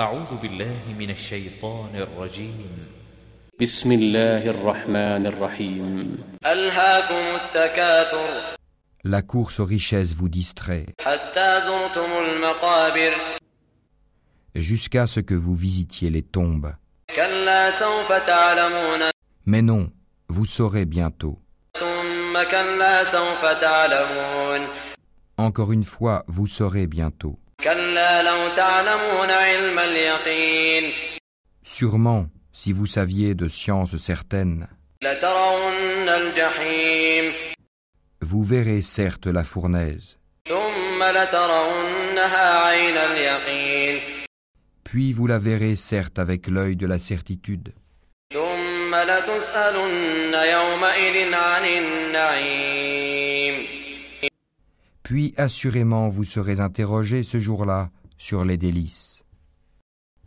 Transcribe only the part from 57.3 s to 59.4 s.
jour-là sur les délices.